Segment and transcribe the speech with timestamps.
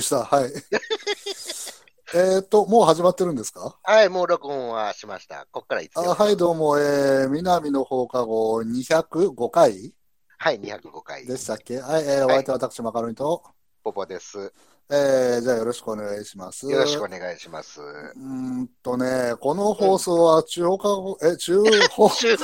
[0.00, 0.24] りした。
[0.24, 0.50] はい。
[2.12, 3.78] えっと、もう始まってるんですか？
[3.84, 5.46] はい、もう録音はしました。
[5.52, 9.94] こっからいつあはい、どうも、えー、南の放課後205回？
[10.38, 11.24] はい、205回。
[11.26, 11.78] でしたっけ？
[11.78, 13.44] はい、えー、お相手は私、マカロニと、
[13.84, 14.52] ポポです。
[14.92, 16.68] えー、じゃあよろしくお願いします。
[16.68, 17.80] よろしくお願いします。
[17.80, 22.36] うーんとね、この放送は中放課後、え、中放、 中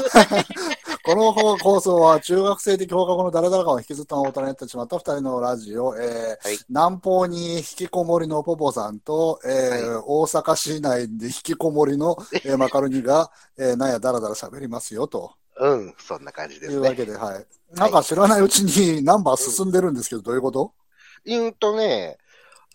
[1.07, 6.59] この放送は中学生的放課後のダラダラ感を引きずった大人になってしまった二人のラジオ、えーはい。
[6.69, 15.31] 南方に引きこもりのポポさんと、えー大阪市内で引きこもりの、 えーマカロニが、えーなんやダラダラ喋りますよと。
[15.61, 16.75] うん、そんな感じですね。
[16.75, 17.47] いうわけで、はい。
[17.73, 20.73] なんか知らないうちにナンバー進んでるんですけど、どういうこと？
[21.25, 21.53] うん。
[21.55, 22.19] とね、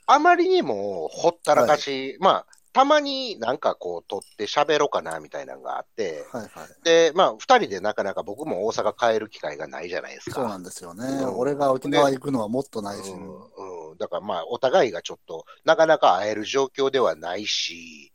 [0.06, 6.84] あまりにもほったらかし、まあ、たまになんかこう、撮って喋ろうかなみたいなのがあって、はいはい。
[6.84, 10.36] で、まあ、二人でなかなか僕も大阪帰る機会がないじゃないですか。
[10.38, 11.06] そうなんですよね。
[11.06, 13.12] うん俺が沖縄行くのはもっとないし。
[13.12, 18.12] うんうん、だからまあ、お互いがちょっと、なかなか会える状況ではないし、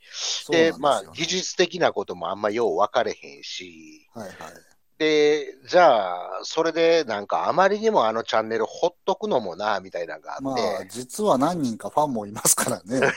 [0.50, 4.36] でねまあ、技術的なこともあんまよう分かれへんし、はいはい。
[4.98, 13.00] で、じゃあ、それでなんかあまりにもあのチャンネルほっとくのもな、みたいなのがあまあっ、実は何人かファンもいますからね。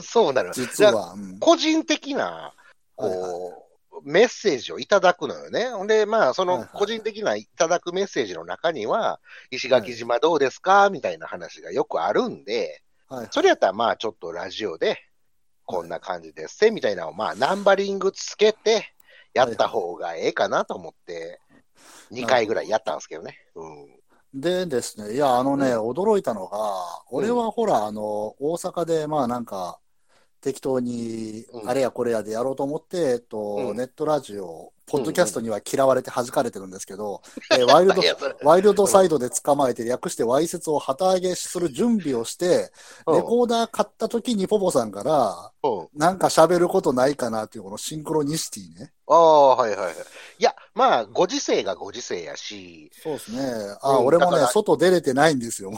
[0.00, 0.52] て、 そうなの。
[0.52, 1.12] 実は。
[1.12, 2.54] うん個人的な、
[2.96, 3.58] こう、はいは
[4.02, 5.70] メッセージをいただくのよね。
[5.70, 9.20] ほんで、まあ、その個人的ないただくメッセージの中には、
[9.50, 10.90] 石垣島どうですか？
[10.90, 14.98] みたいな話がよくあるんで、はいそれやったらまあちょっとラジオで、
[15.64, 18.94] こんな感じですせ、みたいなのをまあナンバリングつけて、
[19.32, 21.40] やった方がええかなと思って、
[22.12, 23.38] 2回ぐらいやったんですけどね。
[23.54, 24.40] うん。
[24.40, 26.58] でですね、いや、あのね、う驚いたのが、
[27.10, 29.78] 俺はほら、あの、大阪で、まあなんか、
[30.44, 31.68] 適当にう、ん。
[31.68, 33.76] あれやこれやでやろうと思って、えっと、うん。
[33.76, 37.22] ネットラジオ、ポッドキャストには嫌われて弾かれてるんですけど、
[37.52, 37.72] えー
[38.44, 42.72] ワイルドサイドで捕まえて、略してワイセツを旗揚げする準備をして、
[43.06, 45.88] うんレコーダー買った時にポポさんから、うん。
[45.98, 48.92] なんか喋ることないかなっていうこのシンクロニシティね。
[49.06, 49.94] ああ、はいはいはい。
[49.94, 53.40] いや、まあ、ご時世がご時世やし、そうですね。
[53.82, 55.70] あ、うん俺もね外出れてないんですよ。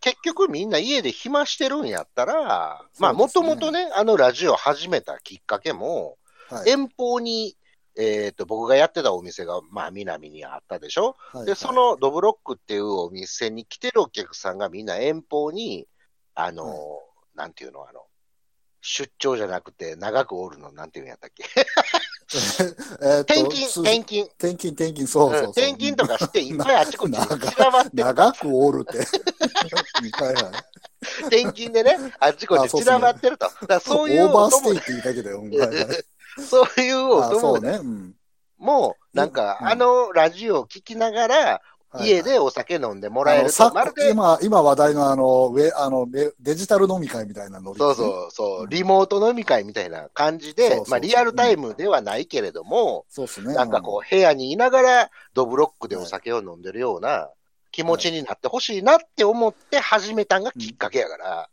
[0.00, 6.16] 結局みんな家で暇してるんやったら、まあ、もともとね、あのラジオ始めたきっかけも、
[6.48, 6.70] はい。
[6.70, 7.56] 遠方に、
[8.02, 11.16] えっ、と、僕がやってたお店が、まあ、南にあったでしょ？
[11.32, 15.86] で、はいはいそのドブロックっていうお店に来てるお客さんがみんな遠方に、
[16.34, 16.78] あの、はい
[17.36, 18.02] なんていうの、あの、
[18.82, 21.44] 出張じゃなくて長くおるの、なんていうんやったっけ？
[23.02, 24.22] えーっと転勤、す転勤。
[24.24, 27.28] 転勤、転勤、そうそう転勤とかして、いっぱいあちこち散
[27.58, 28.04] らばってる。
[28.04, 28.98] 長くおるって。
[30.22, 30.44] はいはい。
[31.22, 33.50] 転勤でね、あちこち散らばってると。
[33.80, 35.40] そういうオーバーステイって言いかけだよ。
[35.40, 36.04] はいはい。
[36.46, 37.72] そういうお友うね。
[37.72, 38.14] 達うん。
[38.58, 41.60] も、なんか、うんあのラジオを聞きながら、はい
[41.98, 53.54] 家でお酒飲んでもらえると、まるで、今、今話題のあの、ウェあのデデジタル飲み会みたいなノリ、そうそうそう、リモート飲み会みたいな感じでそうそうそう、まあリアルタイムではないけれども、そうですね。
[53.54, 57.28] なんかこう、部屋にいながら、ドブロックでお酒を飲んでるような
[57.72, 61.46] 気持ちになってほしいなって思って始めたんがきっかけやから、うん。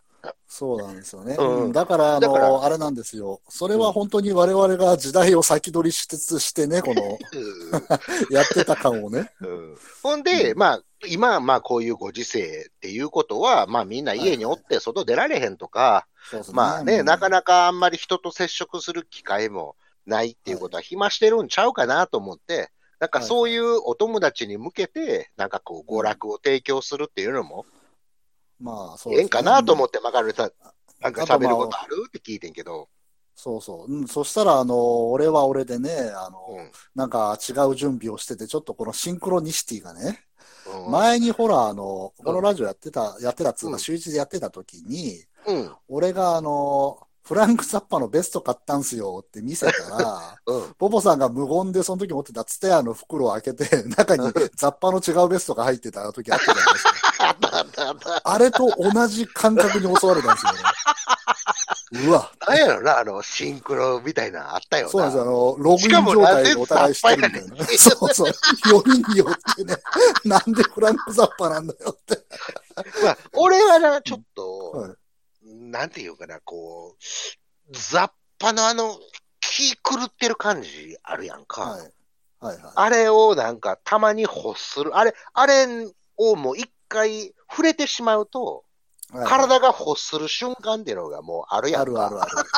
[0.47, 1.35] そうなんですよね。
[1.37, 3.41] うんうんだから、あの、あれなんですよ。
[3.49, 7.17] それは本当に我々が時代を先取りしつつしてね、この、
[8.31, 9.31] やってた感をね。
[9.41, 16.55] うんほんで、うんまあ、今、まあこういうご時世っていうことは、まあみんな家におって外出られへんとか、そうですね。
[16.55, 27.65] まあね、うんなかなかあんまり人と接触する機会もないっていうことは暇してるんちゃうかなと思って、なんかそういうお友達に向けて、なんかこう娯楽を提供するっていうのも、
[28.59, 30.51] まあ、そうええんかなと思って、まかるさん、
[31.01, 32.05] なんか喋ることある？
[32.07, 32.89] って聞いてんけど、
[33.35, 33.93] そうそう。
[33.93, 36.71] うん、そしたら、あの、俺は俺でね、あの、うん。
[36.95, 40.23] なんか違う準備をしてて、ちょっとこのシンクロニシティがね、
[40.85, 40.91] うん。
[40.91, 50.73] 前にほら、あの、このラジオやってた、やってたっつうか、うん週一でやってた時に、うん、俺があの、フランク・ザッパのベスト買ったんすよって見せたら、うん。
[50.75, 56.91] ポポさんが無言でその時持ってたツタヤの袋を開けて、中にザッパの違うベストが入ってた時あったじゃないですか。
[58.23, 62.07] あれと同じ感覚に襲われたんですよね。
[62.07, 64.91] うわ、なんやろな、あの、シンクロみたいなのあったよな。
[64.91, 65.23] そうなんですよ。
[65.23, 67.65] あの、ログイン状態でお互いしてるみたいな。
[67.65, 68.33] そうそう。
[68.69, 69.75] よりによってね、
[70.25, 72.23] なんでフランク・ザッパなんだよって。
[73.03, 74.91] まあ、俺はな、ちょっと、はい
[75.49, 78.97] なんていうかな、こう、ザッパのあの、
[79.39, 81.61] 気狂ってる感じあるやんか。
[81.61, 81.93] はい。
[82.39, 84.95] はいはあれをなんかたまに欲する。
[84.95, 85.87] あれ、あれ
[86.17, 89.17] をもう一回触れてしまうと、い。
[89.17, 92.07] はい体が欲する瞬間っていうのがもうあるやんか。
[92.07, 92.49] あるあるある。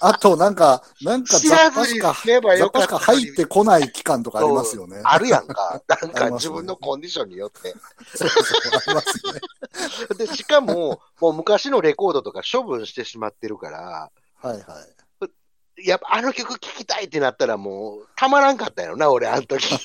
[0.00, 5.00] あと、なんか、なんか知雑貨しか、すれば雑貨しかよかったのに入ってこない期間とかありますよね。
[5.04, 5.82] あるやんか。
[5.86, 7.74] なんか自分のコンディションによって。
[8.14, 9.20] そうそう、ます
[10.08, 10.26] ね。
[10.26, 15.84] で、しかも、もう昔のレコードとか処分してしまってるから、はいはい。
[15.86, 19.78] やっぱあの曲聴きたいってなったらもう、たまらんかったよな、俺、あの時。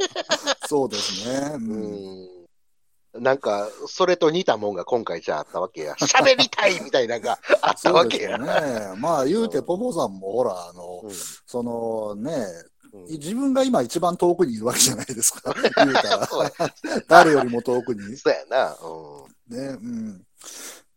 [0.66, 1.52] そうですね。
[1.54, 2.37] うんうん。
[3.20, 5.94] なんか、それと似たもんが今回じゃああったわけや。
[6.00, 8.38] 喋りたいみたいなのがあったわけや。
[8.38, 8.46] ね。
[8.96, 11.10] まあ言うて、ポポさんもほら、あの、うん
[11.46, 12.32] そのね、
[12.92, 15.52] うん自分が今一番遠くにいるわけじゃないですか。
[15.76, 16.26] 言うたら。
[16.26, 16.50] そうや
[17.06, 18.16] 誰よりも遠くに。
[18.16, 18.76] そうやな。
[18.82, 19.56] うん。
[19.56, 20.26] ね、うん。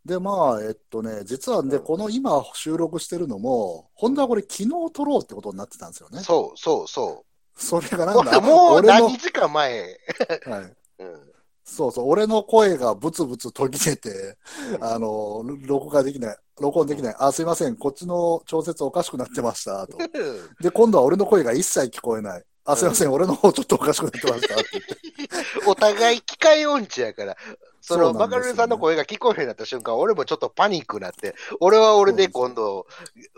[0.06, 6.22] で、まあ、えっとね、実はね、うんこの今収録してるのも、本当はこれ昨日撮ろうってことになってたんですよね。
[6.22, 7.26] そうそうそ
[7.58, 8.16] それがう。
[8.16, 10.00] なんだ、 もう何時間前。
[10.46, 11.31] はい、うん。
[11.64, 14.38] そうそう、俺の声がブツブツ途切れて、
[14.80, 19.98] あの、録画できない、録音できない、あ、すいません、こっちの調節おかしくなってました、と。
[20.62, 22.44] で、今度は俺の声が一切聞こえない。
[22.66, 25.02] あ、すいません、俺の方ちょっとおかしくなってました、って言って。
[25.68, 27.38] お互い機械音痴やから、
[27.82, 32.86] その、バカルさんの声が聞こえるようになった瞬間、俺もちょっとパニックになって、俺は俺で今度、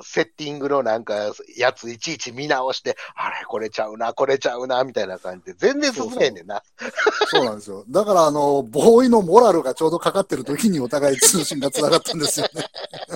[0.01, 6.61] セッティングのなんか、やついちいち見直して、あれ、これちゃうな、これちゃうな、みたいな感じで、全然進めへんねんな。
[7.27, 7.85] そうなんですよ。
[7.89, 12.65] だから、あの、ボーイのモラルがちょうどかかってる時にお互い通信が繋がったんですよね。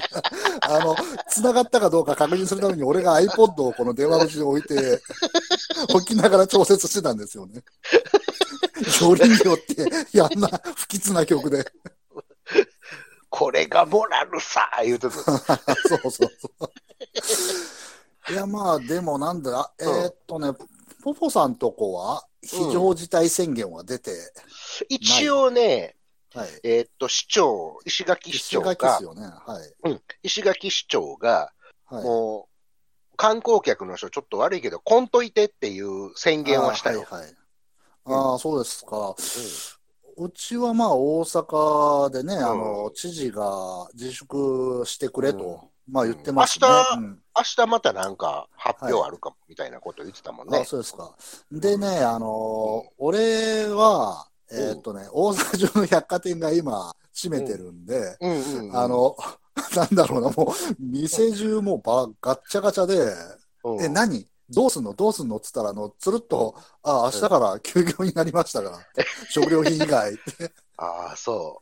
[0.64, 0.96] あの、
[1.30, 5.02] 繋がったかどうか確認するために俺が iPod をこの電話口に置いて、
[5.94, 7.62] 置きながら調節してたんですよね。
[8.80, 11.66] よりによって、やんな不吉な曲で。
[13.30, 15.16] これがモラルさ、言うとく。
[15.24, 16.28] そうそうそ
[18.30, 18.34] う。
[18.34, 20.54] いや、まあ、でもなんだ、えーっとね、
[21.04, 24.12] ポポさんとこは非常事態宣言は出て、
[24.90, 25.98] 一応ね、
[26.34, 26.50] はい。
[26.64, 29.24] えーっと、市長、石垣市石長が垣です、よね。
[29.24, 30.02] はい。
[30.24, 31.52] 石垣市長が、
[31.86, 32.04] はい。
[32.04, 32.48] も
[33.14, 37.06] う、観光客の人ちょっと悪いけど、来んといてっていう宣言はしたよ。
[37.10, 37.36] はいはい。
[38.08, 39.16] ああ、そうですか。
[40.20, 46.68] うちはまあ大阪でね、あの、知事が自粛してくれと、まあ言ってますね。
[46.68, 47.22] 明日うん。
[47.38, 50.60] 明日またなんか発表あるかも、みたいなこと言ってたもんね。
[50.60, 51.16] あそうですか。
[51.52, 58.18] でね、あの、俺は、えーっとね、大阪中の百貨店が今閉めてるんで、
[58.74, 59.16] あの、
[59.76, 63.14] なんだろうな、もう、店中もうばガッチャガチャで、
[63.64, 64.28] うん、え、何？
[64.50, 64.94] どうすんの？
[64.94, 65.38] どうすんの？
[65.38, 68.80] っつったら、あの、つるっと、あ、明日から休業になりましたから、
[69.30, 70.14] 食料品以外。
[70.78, 71.62] ああ、そ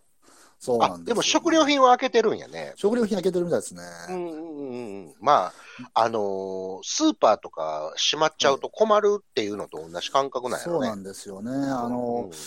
[0.59, 0.83] そうう。
[0.83, 2.73] あ、なんですよでも食料品は開けてるんやね。
[2.75, 3.81] 食料品開けてるみたいですね。
[4.09, 5.15] うんうんうんうん。
[5.19, 5.53] まあ、
[5.93, 10.87] あのースーパーとか閉まっちゃうと困るっていうのと同じ感覚なんやろね。
[10.87, 11.51] そうなんですよね。
[11.51, 12.37] あの、うん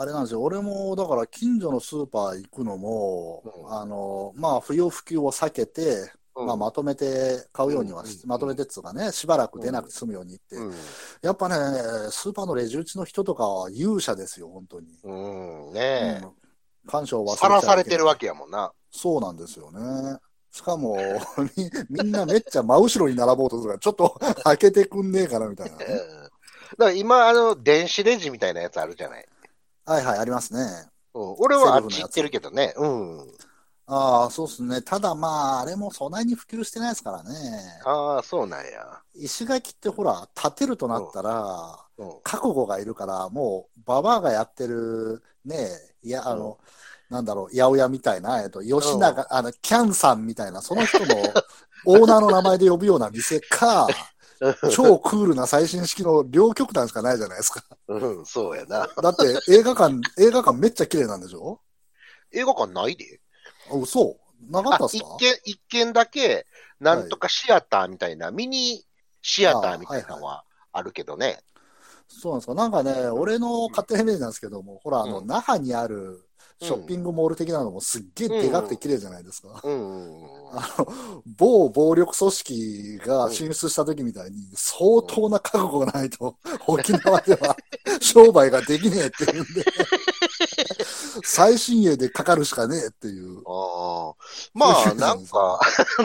[0.00, 0.42] あれなんですよ。
[0.42, 6.08] 俺も、だから、近所のスーパー行くのも、うんあの、まあ、不要不急を避けて、うん
[6.46, 10.74] まあ、まとめて買うようにはまとめてっつうかね、しばらく出なくて済むようにって、うん
[11.22, 11.54] やっぱね、
[12.10, 14.86] スーパーのレジ打ちの人とかは勇者ですよ、本当に。
[15.04, 16.20] うん、ねえ。
[16.22, 16.48] うん
[16.88, 18.72] 感謝を忘れさらされてるわけやもんな。
[18.90, 20.16] そうなんですよね。
[20.50, 20.96] しかも、
[21.56, 21.70] み
[22.02, 25.78] みんなめっちゃ真後ろに並ぼうとするから、ちょっと 開けてくんねえかなみたいな うん。
[25.78, 25.98] だね。
[26.78, 29.28] から今、あの、電子レジみたいなやつあるじゃない。
[29.84, 30.88] はいはい、ありますね。
[31.14, 32.74] うん、俺はあっち行ってるけどね。
[32.76, 33.32] うん。
[33.90, 34.82] ああ、そうっすね。
[34.82, 37.30] ただまあ、あれもそんなに普及してないですからね。
[37.86, 39.00] ああ、そうなんや。
[39.14, 42.20] 石垣ってほら、建てるとなったら、うん。
[42.22, 45.70] 覚悟がいるから、もう、ババアがやってる、ね、
[46.02, 46.58] いや、あの、
[47.08, 51.06] なんだろう、八百屋みたいな、えっと、吉永、あの、キャンさんみたいな、その人の
[51.86, 53.88] オーナーの名前で呼ぶような店か、
[54.70, 57.64] 超クールな最新式の両極端しかないじゃないですか。
[57.88, 58.86] うん、そうやな。
[59.02, 61.60] だって映画館、映画館めっちゃ綺麗なんでしょ？
[62.32, 63.20] 映画館ないで。
[63.70, 64.16] あ嘘
[64.50, 65.04] なかったあっすか？
[65.04, 66.46] 一軒、一軒だけ、
[66.80, 68.84] なんとかシアターみたいな、ミニ
[69.22, 71.40] シアターみたいなのはあるけどね。
[72.08, 72.54] そうなんですか？
[72.54, 75.26] なんかね、俺の勝手なイメージなんですけども、ほら、あの、うん。
[75.26, 76.24] 那覇にある
[76.62, 79.60] ショッピングモール的なのもすっげえでかくて綺麗じゃないですか？
[79.62, 80.24] うん。
[80.52, 87.56] あの、某暴力組織が進出した時みたいに、相当な覚悟がないと、沖縄では
[88.00, 89.64] 商売ができねえっていうんで、
[91.24, 93.42] 最新鋭でかかるしかねえっていう。
[93.46, 94.14] ああ。
[94.54, 95.60] まあ、なんか、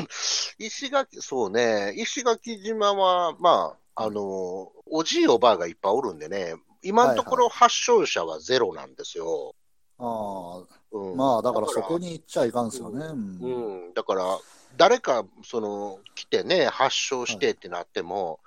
[0.60, 9.56] 石垣、そうね、石垣島は、まあ、あの、おじいおばあがいっぱいおるんでね、今のところ発症者はゼロなんですよ。
[10.00, 13.06] ああ、うん、まあ、だからそこに行っちゃいかんすよね。
[13.06, 13.40] うん。
[13.42, 14.40] うん、だから、
[14.76, 18.40] 誰か、その、来てね、発症してってなっても、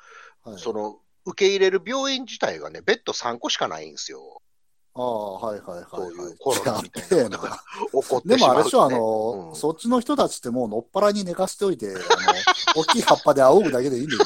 [0.45, 0.59] はい。
[0.59, 4.36] その、受け入れる病院自体がね、ベッド3個しかないんですよ。
[4.97, 6.33] ああ、はいはいはい、そういはい。
[6.33, 7.57] うコロナみたいなことがや
[8.03, 8.53] 起こってでしまう、ね。
[8.53, 11.97] もあれでしょ、あの、うんそっちの人たちってもうのっぱらに寝かしておいて、あの、
[12.83, 14.25] 大きい葉っぱで仰ぐだけでいいんだよ。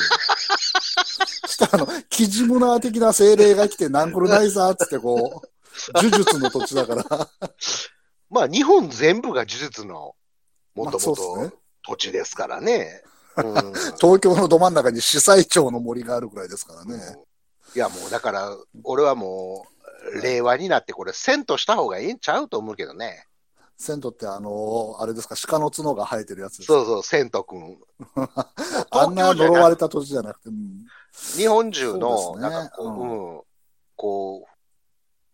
[1.43, 7.29] そ したら、あの、キジムナー的な精霊が来て、ナンクルナイザーっつってこう、呪術の土地だから。
[8.31, 10.15] まあ日本全部が呪術の
[10.75, 13.03] もともと土地ですからね。
[13.37, 17.00] うん東京のど真ん中に司祭町の森があるぐらいですからね。
[17.75, 19.80] いやもうだから、俺はもう、
[20.23, 23.26] 令和になってこれ、遷都した方がいいんちゃうと思うけどね。
[23.76, 26.75] 銭湯ってあのあれですか、鹿の角が生えてるやつですか？
[26.75, 27.78] そうそう、遷都君。
[28.90, 30.87] あんな呪われた土地じゃなくて、うん
[31.37, 33.42] 日本中その、なんかこう、ううん、
[33.97, 34.47] こ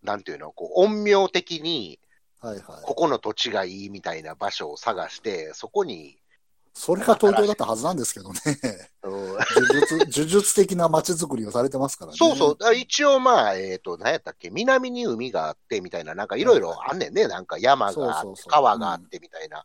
[0.03, 2.01] う、なんていうの、こう、陰陽的に、
[2.41, 2.63] はいはい。
[2.83, 6.19] ここの土地がいいみたいな場所を探して、そこに、
[6.79, 8.41] それが東京だったはずなんですけどね。
[9.03, 9.09] う。
[9.09, 9.37] ん呪
[9.81, 12.19] 術、呪術的な街づくりをされてますからね。
[12.19, 18.51] そうそう、一応まあ、えっ、と、何やったっけ、南に海があってみたいな、なんかいろいろあんねんね、なんか山があってそうそうそ、う。
[18.51, 19.65] 川があってみたいな、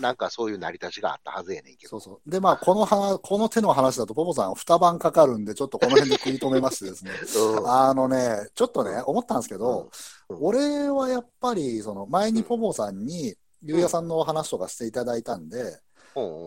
[0.00, 1.92] なんかそういう成り立ちがあったはずやねんけど。
[1.92, 2.30] そうそう。
[2.30, 7.12] で、まあ、このは、この手の話だと、ポポさん、二晩かかるんで、ちょっとこの辺で食い止めましてですね。
[7.36, 7.62] う。
[7.62, 9.88] んあのね、ちょっとね、思ったんですけど、
[10.28, 10.36] うん。
[10.42, 15.78] 俺はやっぱり、その、前にポポさんに、ゆうやさんの話とかしていただいたんで、うん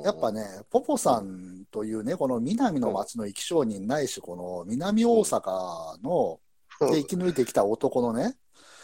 [0.05, 6.51] やっぱね、ポポさんというね、この南の町の生き証人ないし、この南大阪の、うん
[6.89, 8.35] で生き抜いてきた男のね、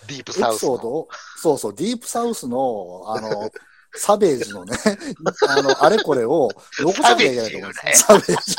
[0.08, 0.54] ディープエサウスの。
[0.54, 3.50] ピソードを、そうそう、ディープサウスの、あの、
[3.96, 4.78] サベージのね、
[5.48, 7.94] あの、あれこれを残さなきゃいけないと思うんですよ。
[7.94, 8.56] サベージ。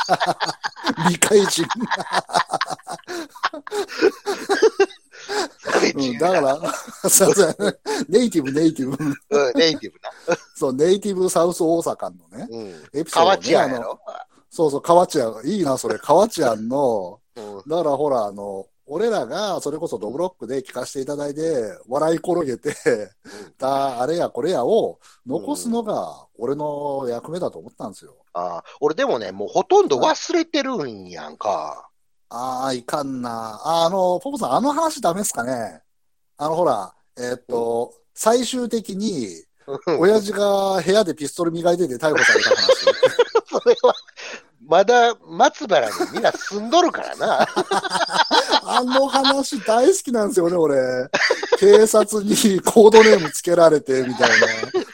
[1.03, 1.65] 未開人。
[5.95, 6.73] うん、だから、
[7.09, 8.97] そうそうネイティブ、ネイティブ。
[9.29, 10.37] うん、ネイティブな。
[10.55, 12.57] そう、ネイティブサウス大阪のね、う
[12.97, 12.99] ん。
[12.99, 13.53] エピソード、ね。
[13.53, 13.99] 河内。
[14.49, 15.41] そうそう、河内屋。
[15.43, 15.97] いいな、それ。
[15.99, 21.41] 河内屋の、うんだからほら、あの、俺らがそれこそドブロックで聞かせていただいて、
[21.87, 22.73] 笑い転げて、
[23.59, 28.15] た、あれやこれやを残すのが俺の役目だと思ったんですよ。
[28.33, 31.88] ああ俺でもね、もうほとんど忘れてるんやんか。
[32.29, 33.59] ああ、いかんな。
[33.63, 35.81] ああの、ポポさん、あの話ダメっすかね？
[36.37, 39.27] あの、ほら、えーっと、最終的に、
[39.99, 42.67] 親父が部屋でピストル磨いてて逮捕された話。
[43.49, 43.93] それは、
[44.65, 47.47] まだ松原にみんな住んどるからな。
[48.63, 51.09] あの話大好きなんですよね、俺。
[51.57, 54.47] 警察にコードネームつけられて、みたいな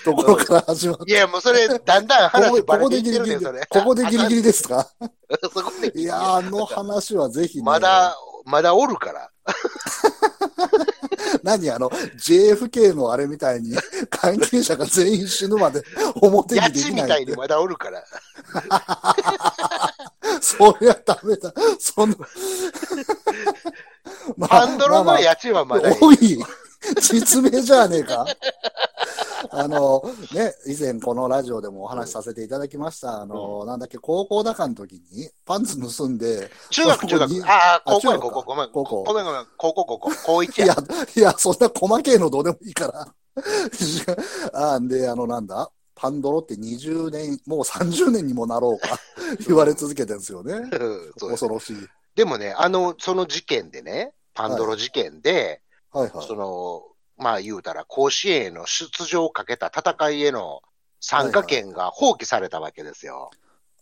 [0.06, 1.12] ところから始まって。
[1.12, 3.66] いや、もうそれ、だんだん話バってるねん、それ。
[3.68, 4.88] ここでギリギリですか？
[5.42, 7.64] そこでいやー、あの話はぜひね。
[7.64, 9.32] まだ、まだおるから。
[11.44, 13.76] 何あの、JFK のあれみたいに、
[14.10, 15.82] 関係者が全員死ぬまで
[16.22, 17.36] 表家にできないみたいに。
[17.36, 18.04] まだおるから。
[20.42, 21.54] そりゃダメだ。
[21.80, 22.16] その、
[24.38, 25.98] まパンドロのや家賃はまだいい。
[26.02, 26.40] おい、
[27.02, 28.26] 実名じゃねえか。
[29.52, 33.22] あの、ね、以前このラジオでもお話しさせていただきました。
[33.22, 38.70] あの、なんだっけ、高校だかの時にパンツ盗んで、中学、中学ああ、高校高校、ごめん。
[38.72, 39.46] 高校ごめん、ごめん。
[39.58, 40.12] 高校、高校。
[40.26, 40.66] 高一や。
[40.66, 40.76] いや、
[41.16, 43.08] いや、そんな細けえのどうでもいいから。
[44.54, 49.00] あんで、あの、なんだ、パンドロって20年、もう30年にもなろうか、
[49.48, 50.54] 言われ続けてるんですよね。
[50.54, 51.78] うん恐ろしい。
[52.16, 55.62] でもね、あの、その事件でね、パンドロ事件で、はい
[56.00, 56.12] はい。
[56.20, 56.84] その、
[57.18, 60.62] まあ言うたら、甲子園への出場をかけた戦いへの
[61.00, 63.32] 参加権が放棄されたわけですよ。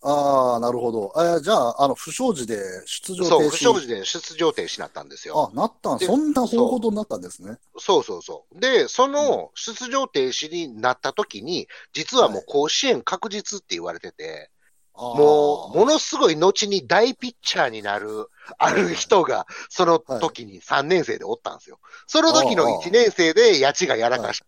[0.02, 1.14] ああ、なるほど。
[1.16, 3.30] えーじゃあ、あの、不祥事で出場停止。
[3.30, 5.50] そう、不祥事で出場停止になったんですよ。
[5.52, 7.58] あ、なったん、でそんな方法になったんですね。
[7.78, 8.60] そうそうそう。
[8.60, 14.52] で、その出場停止になった時に、実はもう甲子園確実って言われてて、
[14.96, 21.80] もう、ものすごい後に大ピッチャーになる、ある人が、その時に3年生でおったんですよ。
[22.06, 24.46] その時の1年生で、八千がやらかした。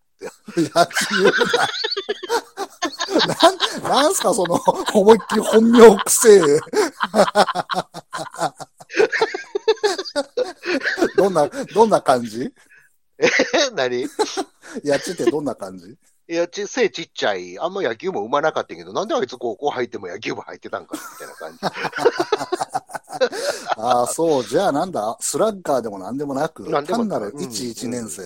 [0.58, 1.68] う、野球だ。
[3.42, 3.58] なん、
[4.04, 4.56] なんすか、その、
[4.94, 6.42] 思いっきり本名くせえ。
[11.18, 12.54] どんな、どんな感じ？
[13.18, 13.30] え
[13.74, 14.08] 何？
[14.84, 15.96] やっちってどんな感じ？
[16.27, 21.60] いや、ち、背ちっちゃい、あんま野球もうまなかったけど、なんであいつ高校入っても野球部入ってたんか、みたいな感じ。
[23.77, 28.24] ああ、そう、じゃあなんだ、スラッガーでもなんでもなく、なんでも単なるうん一一年生。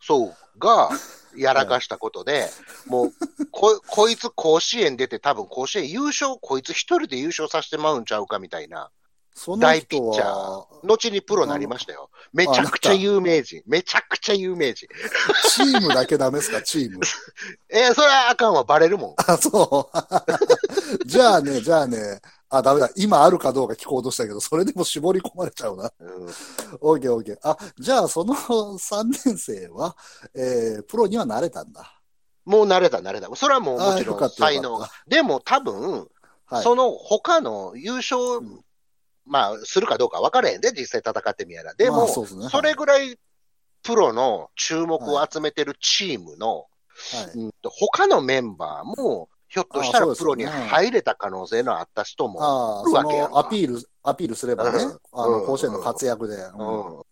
[0.00, 0.90] そう、が、
[1.36, 2.50] やらかしたことで、
[2.86, 3.12] もう、
[3.52, 8.90] こ、こいつ甲子園出て多分甲子園優勝、こいつ一人で優勝させてまうんちゃうかみたいな、
[9.58, 12.10] 大ピッチャはー、、後にプロになりましたよ。
[12.32, 13.62] めちゃくちゃ有名人。
[13.66, 14.88] めちゃくちゃ有名人。
[15.50, 17.00] チームだけダメですか、チーム。
[17.68, 19.14] えーそれはあかんわ、バレるもん。
[19.18, 19.96] あ、そう。
[21.06, 22.90] じゃあね、じゃあね、あ、ダメだ。
[22.96, 25.92] 今あるかどうか聞こうとしたけど、それでも絞り込まれちゃうな。
[25.98, 26.26] うん
[26.80, 27.38] オーケーオーケー。
[27.42, 28.34] あ、じゃあその
[28.78, 29.96] 3年生は、
[30.34, 32.00] えー、プロにはなれたんだ。
[32.46, 33.28] もう慣れた、慣れた。
[33.36, 34.90] それはもうもちろん才能が。
[35.06, 36.08] でも多分、
[36.46, 36.62] はい。
[36.62, 38.60] その他の優勝、うん
[39.26, 41.74] まあ、するかどうか分からへんで、実際戦ってみやら。
[41.74, 43.18] でも、まあそうですねそれぐらい
[43.82, 46.64] プロの注目を集めてるチームの、は
[47.34, 47.38] い。
[47.38, 56.36] うんと他のメンバーも、ひょっとしたらプロに入れた可能性のあった人も、ああ、そるわけやアピール、アピールすればね、うんあの、うん甲子園の活躍で。
[56.36, 57.02] うんうん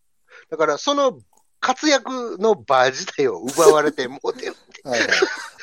[0.50, 1.18] だからその
[1.59, 4.54] 活躍の場自体を奪われてもうてる。
[4.85, 5.11] はいはい。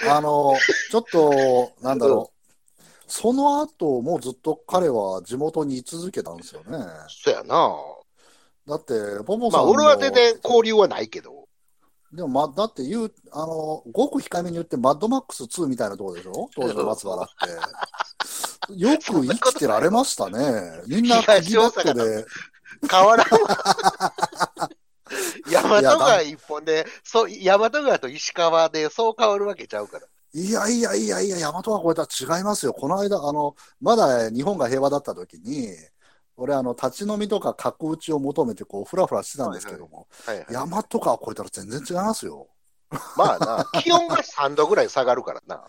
[0.09, 0.55] あの、
[0.89, 2.40] ちょっと、なんだろう。
[3.11, 6.77] その後もずっと彼は地元に居続けたんですよね。
[7.09, 7.75] そやな。
[8.65, 8.93] だって、
[9.25, 9.59] ポポさんも。
[9.59, 11.49] まあ俺は全然交流はないけど。
[12.13, 16.49] でも、ま、だって言う、あの、ごく控えめに言って、マッドマックス2みたいなところでしょ？
[16.55, 17.27] 当時の松原っ
[18.69, 18.71] て。
[18.79, 20.81] よく生きてられましたね。
[20.87, 22.25] みんな、釘バットで。
[22.89, 24.69] 変わらんわ。
[25.51, 30.07] 大和川一本で、そう、大和川と石川でそう変わるわけちゃうから。
[30.33, 32.07] いやいやいやいや、大和はこれとは
[32.37, 32.73] 違いますよ。
[32.73, 35.67] この間、あの、まだ日本が平和だった時に、
[36.37, 40.07] 俺、あの、立ち飲みとか角打ちを求めて、こう、ふらふらしてたんですけども、
[40.49, 42.47] 大和川超えたら全然違いますよ。
[43.17, 45.63] まあな、気温が3度ぐらい下がるからな。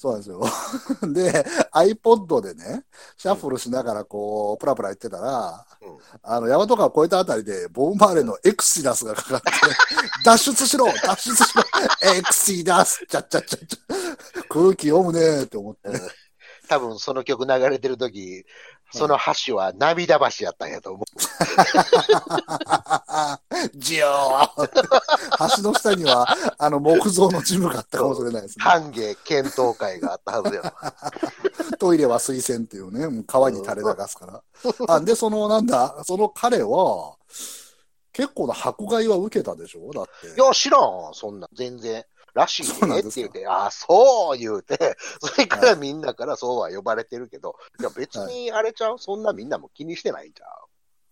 [0.00, 0.40] そうなんですよ。
[1.12, 2.84] で、iPod でね、
[3.18, 9.50] シャッフルしながらこう、プラプラ言ってたら、うんあの、大和川越えたあたりで、ボンバーレのエクシダスがかかって、
[10.24, 11.62] 脱出しろ脱出しろ
[12.14, 14.42] エクシダスちゃっちゃっちゃっちゃ。
[14.48, 15.90] 空気読むねーって思って。
[16.66, 18.46] 多分その曲流れてる時、
[18.92, 19.16] その
[19.46, 21.06] 橋は涙橋やったんやと思う。
[23.76, 26.26] ジョー橋の下には、
[26.58, 28.64] あの、木造のジムがあったかもしれないですね。
[28.64, 30.74] 歓迎検討会があったはずや。
[31.78, 34.42] トイレは水洗っていうね、もう川に垂れ流すから。
[34.88, 37.14] あで、その、なんだ、その彼は、
[38.12, 39.92] 結構な迫害は受けたでしょ？
[39.94, 40.26] だって。
[40.28, 42.04] いや、知らん、そんな、全然。
[42.40, 50.46] らしいねって言うて、ああ、そう言うて、 それからみんなからそうは呼ばれてるけど、いや、別にあれちゃう、そんなみんなも気にしてないんちゃ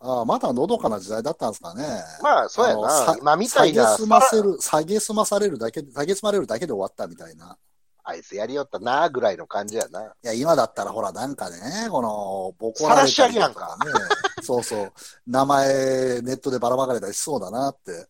[0.00, 1.85] ああ、まだのどかな時代だったんですかね。
[2.20, 2.22] う。
[2.22, 3.16] まあ、そうやなさ。
[3.18, 7.57] 今みたいな下げ、すませる、下げすまされるだけ、下げすまれるだけで終わったみたいな。
[8.05, 10.03] あいつやりよったな、ぐらいの感じやな。
[10.05, 13.92] いや、今だったらほら、なんかね、この、ボコられたりとかね。
[14.42, 14.92] そうそう。
[15.26, 18.09] 名前、ネットでばらまかれたりしそうだなって。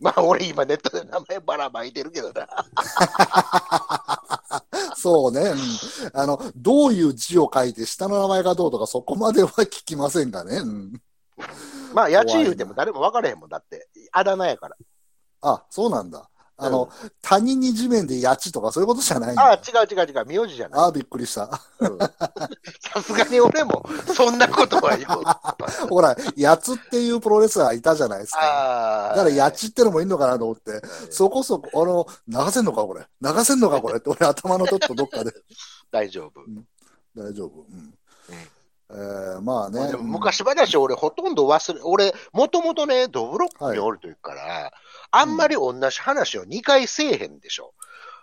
[0.02, 2.48] まあ、俺今ネットで名前ばらまいてるけどな。
[4.96, 5.58] そうね、うん。
[6.14, 10.56] あの、どういう字を書いて下の名前がどうとかそこまでは聞きませんがね。
[10.56, 11.02] うん。
[11.92, 13.88] まあ、家賃言うても誰も分からへんもんだって。
[14.12, 14.76] あだ名やから。
[15.42, 16.30] あ、そうなんだ。
[16.60, 16.90] あの、
[17.22, 19.62] 他人に地面でやちとかそういうことじゃないんああ、だ。
[19.62, 20.80] 違う違う違う、名字じゃない。
[20.80, 21.48] ああ、びっくりした。
[21.80, 21.98] うん
[22.80, 25.20] さすがに俺も、そんなことは言う。
[25.24, 25.56] あ
[25.88, 29.10] ほら、やつっていうプロレスラーいたじゃないですか。
[29.12, 29.16] あ。
[29.16, 33.06] だから、やちってのもいいのかなと思って、そこそこ、あの、流せんのかこれ。
[33.22, 35.32] 流せんのかこれって、 俺頭のちょっとどっかで。
[35.90, 36.40] 大丈夫。
[37.16, 37.64] 大丈夫。
[37.70, 37.94] うん。
[38.92, 39.92] えー、まあね。
[40.00, 44.72] 昔話俺ほとんど忘れ、俺、もともとね、ドブロックにおるというから、
[45.10, 47.72] あんまり同じ話を2回せえへんでしょ。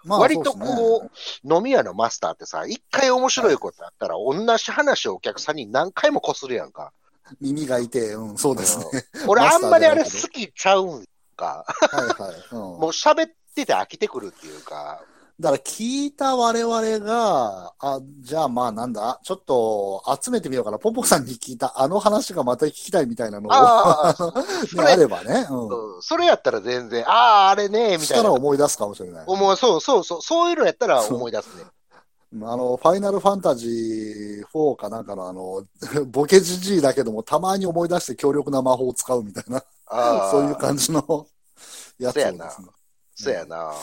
[0.03, 6.93] まあ割とこう、飲み屋のマスターってさ、一回面白いことあったら、同じ話をお客さんに何回もこするやんか。
[7.41, 8.01] 耳が痛い。
[8.13, 8.85] うん、そうですね。
[9.27, 11.65] 俺あんまりあれ好きちゃうんか。
[11.91, 12.35] はいはい。
[12.51, 15.01] うん、もう喋ってて飽きてくるっていうか。
[15.39, 20.79] だから聞いた我々が、あ、じゃあまあなんだ、ちょっと集めてみようかな。
[20.79, 24.15] ポポさんに聞いたあの話がまた聞きたいみたいなのを、 あ
[24.73, 25.47] れあればね。
[25.49, 25.67] うん。
[25.95, 28.29] うんそれやったら全然、ああ、あれね、みしたたいな。
[28.29, 29.23] ら思い出すかもしれない。
[29.27, 31.65] 思う、そうそうそう、そういうのやったら思い出すね。
[32.43, 35.63] あの、ファイナルファンタジー4かなんかのあの、
[36.07, 39.63] ボケじじいだけども、たまに思い出して強力な魔法を使うみたいな、
[40.31, 41.27] そういう感じの
[41.99, 42.67] やつをですね。
[43.15, 43.67] そうやな。
[43.67, 43.73] うん。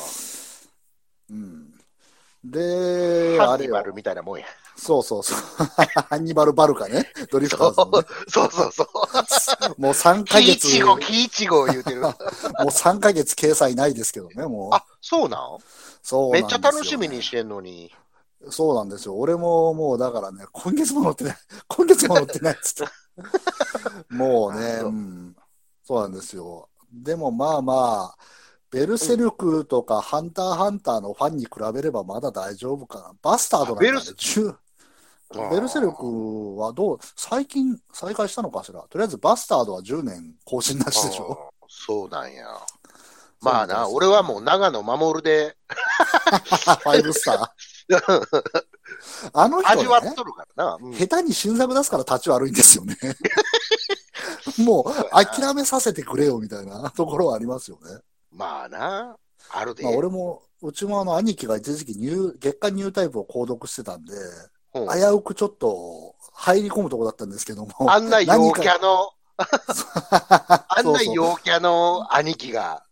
[2.44, 4.46] で、ハあれよンニバルみたいなもんや。
[4.76, 5.38] そうそうそう。
[6.10, 7.10] ハンニバル・バルカね。
[7.30, 8.06] ドリフタそーズのね
[8.46, 8.88] うそうそう
[9.26, 9.80] そう。
[9.80, 12.02] もう3ヶキイ月、もチゴ、キイチゴ言うてる。
[12.64, 14.74] う3ヶ月掲載ないですけどね、もう。
[14.74, 15.58] あ、そうなん？
[16.02, 17.94] そうなんですよめっちゃ楽しみにしてんのに。
[18.50, 19.16] そうなんですよ。
[19.16, 21.36] 俺ももうだからね、今月も載ってない。
[21.66, 22.92] 今月も載ってないっつって。
[24.10, 25.36] もうね、うん。
[25.86, 26.68] そうなんですよ。
[26.92, 28.24] でもまあまあ、
[28.74, 33.12] ベルセルクとかハンターハンターのファンに比べればまだ大丈夫かな。
[33.22, 34.56] バスタードなんか、ねベルス、10
[35.50, 38.80] ベルセルクはどう、最近再開したのかしら。
[38.90, 41.50] とりあえずバスタードは10年更新なしでしょ。
[41.68, 42.46] そうなんや。
[43.40, 47.48] まあな、俺はもう長野守で ファイブスター。
[49.34, 50.78] あの人味わっね、とるからな。
[50.80, 52.96] うん下手に新作出すから立ち悪いんですよね。
[54.58, 58.00] もう諦めさせてくれよみたいなところはありますよね。
[58.34, 59.16] まあな、
[59.50, 59.84] あるで。
[59.84, 64.18] まあ、俺も、うちもあの兄貴が一時期ニュー月間ニュータイプを購読してたんで、うん
[64.74, 72.82] 危うくちょっと入り込むとこだったんですけども、あんな陽キャの あんな陽キャの兄貴が。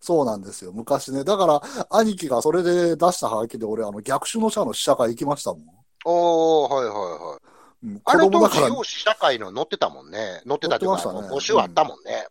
[0.00, 0.70] そうなんですよ。
[0.72, 1.24] 昔ね。
[1.24, 5.62] だから、兄貴がそれで出したハガキで、俺、あの、逆襲の社の試写会行きましたもん。
[6.04, 7.86] おー、はいはいはい。
[7.86, 10.42] うん、あの当時、子供だから、容姿社会の載ってたもんね。
[10.46, 12.26] 載ってたっていうか、募集あったもんね。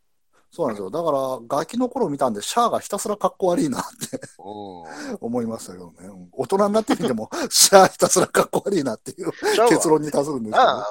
[0.56, 0.92] そうなんですよ。
[0.92, 5.18] だから、ガキの頃見たんで、シャアがひたすらかっこ悪いなってうん。
[5.20, 5.94] 思いましたけどね。
[6.02, 9.32] うん大人になってみても、 シャアひたすらかっこ悪いなっていう
[9.68, 10.86] 結論に達するんですけど、ああ、うん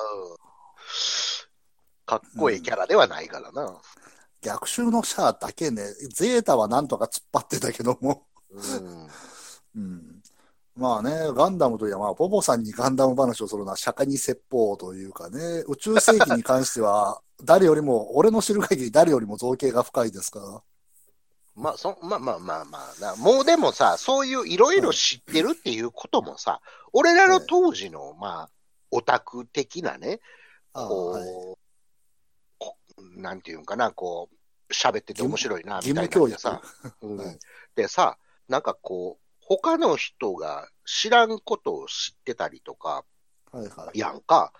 [2.05, 3.81] かっこいいキャラではないからな。
[4.41, 9.09] 逆襲のシャアだけね、ゼータはなんとか突っ張ってたけども、うん。
[9.77, 10.23] うん。
[10.75, 20.41] まあね、ガンダムといえば、まあ、ポポさんにガンダム話をするのは釈迦に説法というかね、宇宙世紀に関しては、誰よりも、俺の知る限り誰よりも造形が深いですか？
[20.41, 20.63] ら。
[21.55, 23.17] まあ、そ、まあまあまあまあな。
[23.17, 26.61] もうでもさ、そういういろいろ知ってるっていうこともさ、
[26.93, 28.51] 俺らの当時の、まあ、
[28.91, 30.21] オタク的なね、
[30.73, 31.25] こう、はい
[32.59, 32.79] こ
[33.17, 36.31] なんていうんかな、こう、喋ってて面白いな、義みたい。
[36.31, 36.63] なさ、
[37.03, 37.39] うんはい
[37.75, 38.17] でさ、
[38.49, 43.05] なんかこう、他の人が知らんことを知ってたりとか、
[43.51, 43.99] はいはい。
[43.99, 44.53] やんか、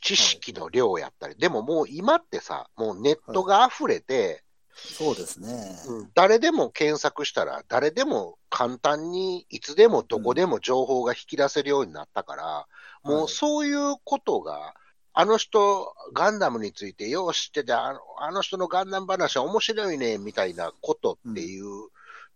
[0.00, 5.48] 知識の量やったり、でももう今ってさ、もうネットが溢れて、そうですね。
[5.88, 6.10] うん。
[6.14, 12.66] 誰でも検索したら、誰でも簡単にいつでもどこでも情報が引き出せるようになったから、
[13.02, 14.74] もうそういうことが、
[15.12, 21.64] あの人、ガンダムについてよう知ってて、あのあの人のガンダム話は面白いね、みたいなことっていう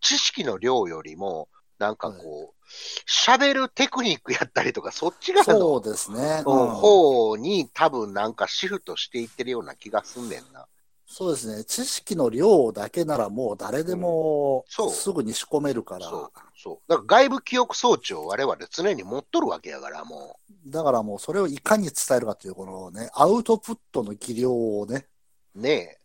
[0.01, 1.49] 知識の量よりも、
[1.79, 2.65] なんかこう、
[3.09, 6.43] 喋、るテクニックやったりとか、そっち側そのうですね。
[6.47, 10.67] うんうん方に多分なんかシフトしていってるような気がすんねんな。
[11.07, 11.65] そうですね。
[11.65, 16.07] 知識の量だけならもう誰でもそうすぐに仕込めるから。
[16.07, 16.33] そう。
[16.57, 16.91] そう。
[16.91, 25.07] だから外部記憶装置を我々常に持っとるわけやから、もだからもうそれをいかに伝えるかという、このね、アウトプットの技量をね、
[25.55, 25.61] う。
[25.61, 25.99] ね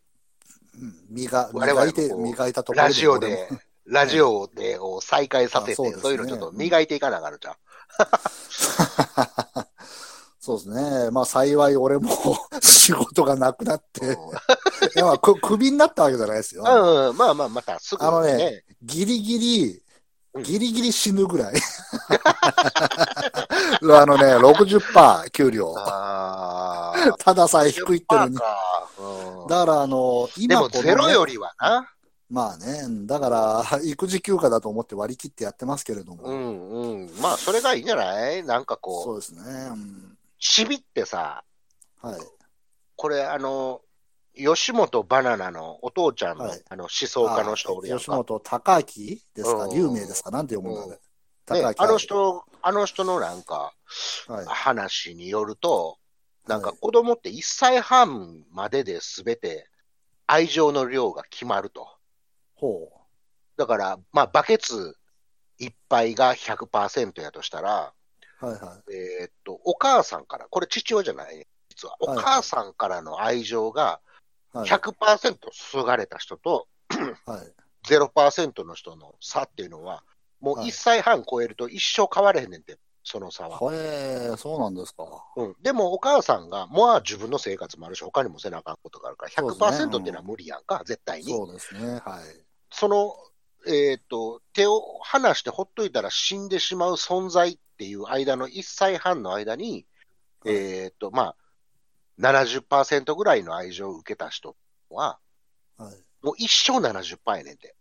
[0.79, 3.49] うん磨磨いて、磨いたとえ、ころラジオで
[3.89, 7.55] ラジオでを再開させて、あそねそういうのちょっと磨いていかなあかんのじゃん。
[10.39, 11.11] そうですね。
[11.11, 12.09] まあ幸い俺も
[12.61, 14.17] 仕事がなくなって、うんい
[14.95, 16.63] やまあくクビになったわけじゃないですよ。
[16.63, 19.81] うん、まあまあ、またすぐ、あのね、ギリギリ
[20.33, 21.55] うん、ギリギリ死ぬぐらい。
[23.91, 25.73] あのね、60%給料。
[25.77, 27.13] ああ。
[27.17, 28.35] たださえ低いってのに。
[28.35, 28.49] だか
[29.65, 31.89] らあの、でも今このねゼロよりはな。
[32.29, 36.23] まあね、だから、 育児休暇だと思って割り切ってやってますけれども。
[36.23, 37.21] うんうん。
[37.21, 38.43] まあ、それがいいんじゃない？
[38.43, 39.41] なんかこう、そうですね。
[39.71, 40.17] うん
[40.75, 41.43] ってさ、
[42.01, 42.19] はい。
[42.95, 43.81] これあの、
[44.35, 47.99] 吉本バナナのお父ちゃんの、はいあの思想家の人おるやんか。
[47.99, 49.63] 吉本隆明ですか？
[49.65, 50.31] うん有名ですか？
[50.31, 50.95] なんて読むんだ？
[50.95, 51.01] ね。
[51.61, 53.73] ね、高あの人、あの人のなんか、
[54.27, 54.45] はい。
[54.45, 55.97] 話によると、
[56.47, 59.67] なんかはい子供って1歳半までで全て
[60.27, 61.87] 愛情の量が決まると。
[62.59, 62.91] ほ
[63.57, 64.95] だから、まあ、バケツ
[65.57, 67.93] いっぱいが100%やとしたら、
[68.41, 68.45] う。
[68.45, 68.93] はいはい。
[68.93, 71.37] えーっと、お母さんから、これ父親じゃない？
[71.37, 71.95] ね、実は。
[71.99, 73.99] お母さんからの愛情が
[74.51, 74.69] はい。
[74.69, 75.37] 100%
[75.71, 76.67] 注がれた人と
[77.25, 77.53] はい。
[77.87, 80.03] 0%の人の差っていうのは、
[80.39, 83.59] もうはい1歳半超えると一生変われへんねんて、その差は。
[83.73, 85.03] へえ、そうなんですか。
[85.35, 91.31] うん、でもお母さんが、まあ自分の生活もあるし、他にもせなあかんことがあるから、そうですね100%っていうのは無理やんか、絶対に。
[91.31, 92.01] そうですね。
[92.05, 92.45] はい。
[92.79, 93.13] その、
[93.67, 99.85] えっ、と、手を離してほっといたら死んでしまう存在っていう間の1歳半の間に、
[100.45, 101.35] はいえっ、と、まあ、
[102.19, 104.55] 70%ぐらいの愛情を受けた人
[104.89, 105.19] は、
[105.77, 105.97] はい。
[106.21, 107.75] もう一生70%やねんて。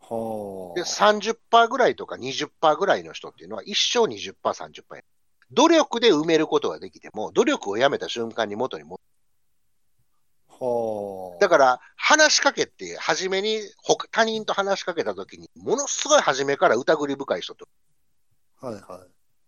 [0.00, 5.02] はで、30%ぐらいとか20%ぐらいの人っていうのは一生20%、30%や。
[5.50, 9.00] 努力で埋めることができても、努力をやめた瞬間に元に戻。
[11.40, 17.66] だから、話しかけって、初めに他他人と話しかけたときに、ものすごい初めから疑り深い人と、
[18.60, 18.82] はいはい。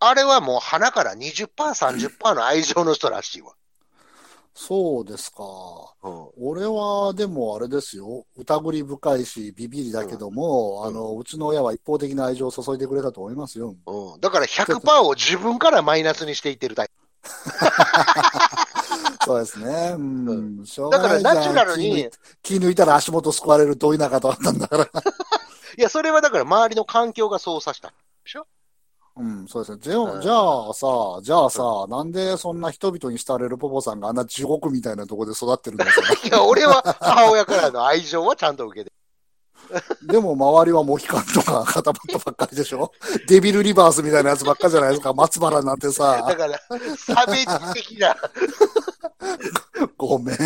[0.00, 3.52] あれはもう鼻から20%、30%の愛情の人らしいわ。
[4.54, 5.44] そうですか。
[6.02, 6.28] うん。
[6.38, 8.26] 俺は、でもあれですよ。
[8.36, 13.74] 疑り深いし、ビビりだけども、うんあの、うちの親は一方的な愛情を注いでくれたと思いますよ。
[13.86, 14.20] うん。
[14.20, 16.90] だから100%を自分からマイナスにしていってるタイ
[19.24, 19.94] そうですね。
[19.96, 20.64] うん。
[20.64, 22.08] だからナチュラルに、
[22.42, 24.86] 気抜い気抜いたら足元救われるど田舎とあったんだから。
[24.86, 24.92] プ。
[25.78, 27.92] いや、それはだから周りの環境がそうさせた。
[29.14, 29.78] うん、そうですね。
[29.82, 30.32] じゃあ、うんじゃ
[30.70, 30.86] あさ、
[31.22, 38.92] じゃあさ、なんでそんな人々に慕われるポポさんがあんな地獄みたいなところで育ってるんですか いや、俺は母親からの愛情はちゃんと受けて
[40.02, 42.92] でも周りはモヒカンとか 肩パッドばっかりでしょ？
[43.28, 45.12] デビルリバースみたいなやつばっかじゃないですか？
[45.14, 46.36] 松原なんてさだ。
[46.36, 46.58] から、
[46.96, 48.16] 差別的な、
[49.96, 50.38] ごめん。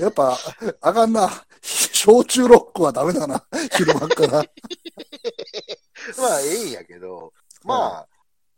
[0.00, 0.38] やっぱ、
[0.80, 1.30] あかんな。
[1.60, 3.44] 焼酎ロックはダメだな。
[3.76, 4.32] 昼間から。
[6.16, 7.32] まあ、ええんやけど、
[7.64, 8.06] まあ、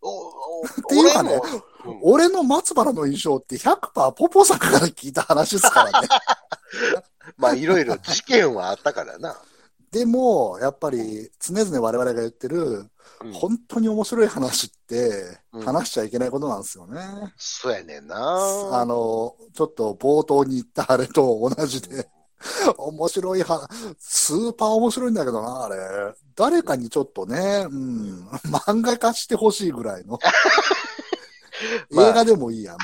[0.03, 6.09] おおていうかねうん俺の松原の印象って100%ポポさんから聞いた話ですからね。
[7.37, 9.37] まあ、いろいろ事件はあったからな。
[9.91, 12.59] でも、やっぱり常々我々が言ってる、
[13.23, 17.01] うん本当に面白い話ってうん話しちゃいけないことなんですよね。
[17.37, 18.17] そうやねんな。
[18.17, 22.09] あの、ちょっと冒頭に言ったあれと同じで、
[22.79, 25.77] 面白いは、スーパー面白いんだけどな、あれ。
[26.35, 30.19] 誰かにちょっとね、うん、漫画化してほしいぐらいの。
[31.91, 32.79] まあ映画でもいいやん。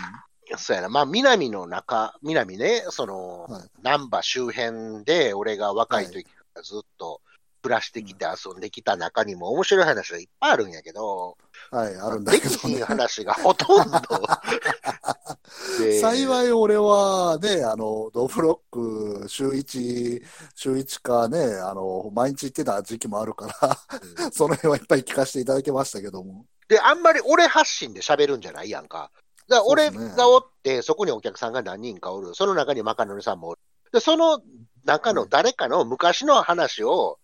[0.58, 0.88] そうやな。
[0.88, 6.26] まあ、南の中、南ね、その、はい難波周辺で、俺が若い時
[6.62, 7.20] ずっと
[7.62, 11.36] 暮らしてきて遊んできた中にも面白い話がいっぱいあるんやけど、
[11.72, 12.74] はい、あるんだできけどね。
[12.76, 13.98] ひん話がほとんど。
[15.80, 20.22] で幸い俺はね、あの、ドブロック週一、
[20.54, 23.78] 週一かね、あの、毎日行ってた時期もあるから、
[24.24, 26.46] うんその辺はいっぱい聞かせていただきましたけども。
[26.68, 29.10] で、あんまり俺発信で喋るんじゃないやんか。
[29.48, 32.34] だから俺がおって、そこにお客さんが何人かおる。
[32.34, 33.60] その中にマカノリさんもおる。
[33.96, 34.42] で、その
[34.84, 37.18] 中の誰かの昔の話を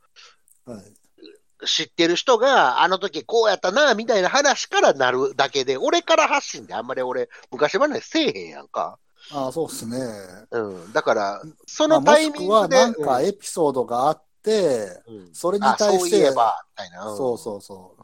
[0.65, 0.85] はい。
[1.67, 8.99] 知ってる人が、あの時こうやったな、みたいな話からなるだけで、俺から発信であんまり俺、昔話せえへんやんか。
[9.31, 9.99] ああ、そうですね。
[10.51, 10.93] うん。
[10.93, 12.77] だから、そまあのタイミングで。
[12.77, 17.13] なんかエピソードがあって、うんうんそれにあ、対して、そういえば、みたいな。
[17.13, 18.03] んそうそうそう。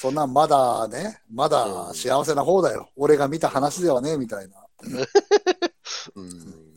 [0.00, 2.88] そんなんまだね、まだ幸せな方だよ。
[2.96, 4.66] 俺が見た話ではね、みたいな。
[6.16, 6.67] うん。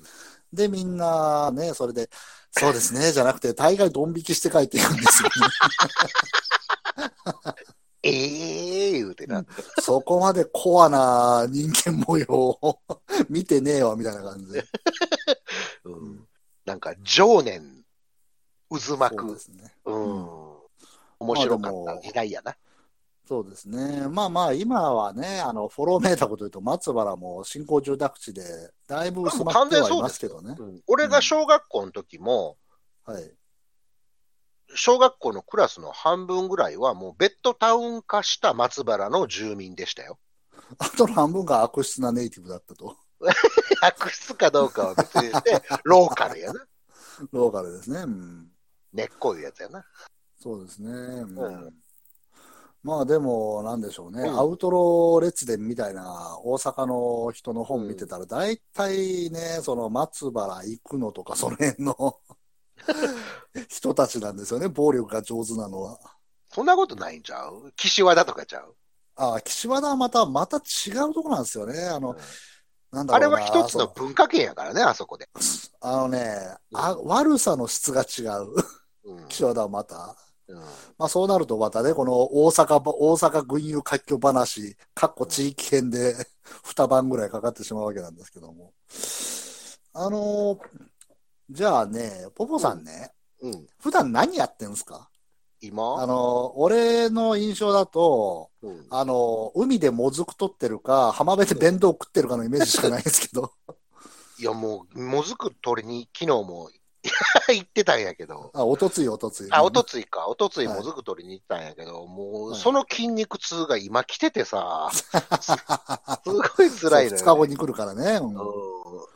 [0.53, 2.09] で、みんなね、それで、
[2.51, 5.35] そうですね、じゃなくて、大概ドン引きして帰っていくんですよね。
[8.03, 9.45] ええ言うてな。
[9.79, 12.79] そこまでコアな人間模様を
[13.29, 14.65] 見てねえわ、みたいな感じで。
[15.85, 16.27] うん。
[16.65, 17.85] なんか、情念、
[18.69, 19.39] 渦巻くそうで。
[19.39, 19.75] すね。
[19.85, 20.51] うん。
[21.19, 22.55] 面白かった時代やな。
[23.31, 24.09] そうですね。
[24.09, 28.43] まあまあ、今はね、あの、フォローメーターこと言うと、松原も新興住宅地で、
[28.89, 30.53] だいぶ薄まってはいますけどね。
[30.59, 32.57] うん俺が小学校の時も、
[33.05, 33.31] はい。
[34.75, 40.19] 小学校のクラスの半分ぐらいはもうベッドタウン化した松原の住民でしたよ。
[40.77, 42.97] あとの半分が悪質なネイティブだったと。
[43.81, 46.67] 悪質かどうかは別にして、 ローカルやな。
[47.31, 48.01] ローカルですね。
[48.01, 48.51] うん。
[48.91, 49.85] 根っこいうやつやな。
[50.37, 50.91] そうですね。
[50.91, 51.80] うんうん
[52.83, 62.19] まあでも、なんでしょうね、うんアウトロ列伝みたいな大阪の人の本見てたら、大体ね、その松原行くのとか、その辺の
[63.69, 65.99] 人たちなんですよね、暴力が上手なのは。
[66.49, 67.71] そんなことないんちゃう？
[67.75, 68.75] 岸和田とかちゃう、
[69.15, 71.79] ああ、岸和田はまた、また違うとこなんですよね。
[71.87, 72.15] あの、
[72.91, 73.41] なんだあれろうな。
[73.41, 75.29] は一つのそう文化圏やからね、あそこで。
[75.81, 78.53] あのね、あ、悪さの質が違う。
[79.03, 80.15] うん岸和田はまた。
[80.51, 80.61] うん。
[80.97, 86.15] まあそうなるとまたね、この大阪ば、大阪群雄割拠話、かっこ地域編で
[86.63, 88.73] 二晩ぐらいかかってしまうわけなんですけども。
[89.93, 90.57] あの
[91.49, 93.11] じゃあね、ポポさんね、
[93.41, 95.09] うん、普段何やってんすか？
[95.59, 96.01] 今？
[96.01, 98.87] あの俺の印象だと、うん。
[98.89, 103.51] あの海でもずく取ってるか、浜辺で弁当食ってるかのイメージしかないんですけど。
[104.39, 106.71] いや、もう、もずく取りに、昨日も
[107.49, 108.51] 行ってたんやけど。
[108.53, 109.47] あ、おとついおとつい。
[109.51, 110.27] あ、おとついか。
[110.27, 115.01] おとついはいもずく取りに行ったんやけど、もう、はいその筋肉痛が今来ててさ、 す
[116.25, 117.17] ごい辛いのよ、ね。
[117.17, 118.17] 二日後に来るからね。
[118.17, 119.07] うんうん。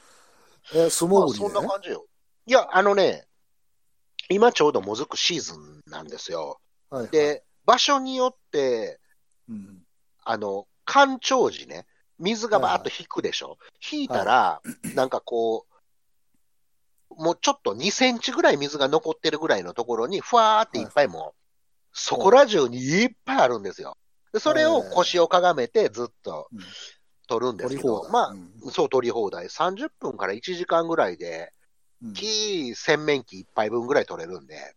[0.73, 1.39] え、相まあ、撲売りで？
[1.39, 2.05] そんな感じよ。
[2.47, 3.27] いや、あのね、
[4.29, 6.59] 今ちょうどもずくシーズンなんですよ。
[6.89, 8.99] はいはいで、場所によって、
[9.49, 9.83] うん
[10.23, 11.85] あの、干潮時ね、
[12.19, 13.57] 水がバーッと引くでしょ。
[13.91, 14.61] 引いたら、
[14.95, 15.74] なんかこう、
[17.17, 21.39] もうちょっと2センチぐらい水が残ってるぐらいのところに、ふわーっていっぱいもう、
[21.93, 23.97] そこら中にいっぱいあるんですよ。
[24.33, 26.59] でそれを腰をかがめてずっとうん
[27.27, 27.75] 取るんです。
[27.75, 29.47] けどまうんあ、そう取り放題。
[29.47, 31.51] 30分から1時間ぐらいで、
[32.03, 34.75] うん木洗面器1杯分ぐらい取れるんで、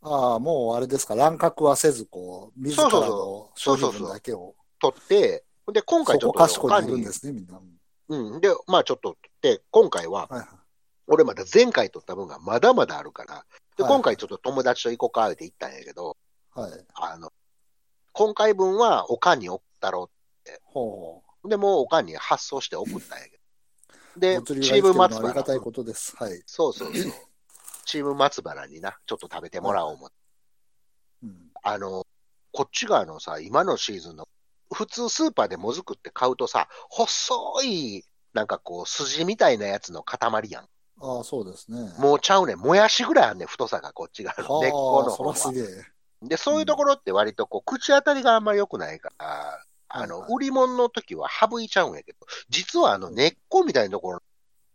[0.00, 4.54] ああ、もうあれですか、乱獲はせず、こう、自らの消費分だけを。
[4.80, 7.60] 取って、で、今回ちょっそこと賢他にいにいるんですね、みんな。
[8.08, 8.40] うん。
[8.40, 10.48] で、まあちょっと、で、今回は、はいはい。
[11.06, 13.44] 俺まだ前回取った分がまだまだあるから、
[13.76, 16.16] で、はい今回ちょっと友達と行こうかって行ったんやけど、
[16.54, 16.72] はい。
[16.94, 17.32] あの、
[18.12, 20.10] 今回分はおかんに送ったろ
[20.62, 21.48] ほう。
[21.48, 23.36] で、もうおかんに発送して送ったんやけど。
[24.16, 24.20] う。
[24.20, 25.60] で、チーム松が生きてるのはありが原たい。
[25.60, 26.16] ことです。
[26.16, 26.42] はい。
[26.46, 27.12] そうそうそう。
[27.84, 30.16] チーム松原にな、ちょっと食べてもらおう思って。
[31.24, 31.50] うん。
[31.62, 32.06] あの、
[32.52, 34.28] こっち側のさ、今のシーズンの、
[34.72, 40.68] 普通スーパーでもずくって買うとさ、細いなんかこう、筋みたいなやつの塊やん。
[41.04, 41.92] ああ、そうですね。
[41.98, 42.58] もうちゃうねん。
[42.58, 44.34] もやしぐらいあんねん、太さがこっちが。
[44.38, 45.84] 根っこの方はそらすげえ。
[46.22, 54.22] で、そういうところって割とこう、口当たりがあんまり良くないから、あの、売り物の時は省いちゃうんやけど、実はあの、根っこみたいなところ、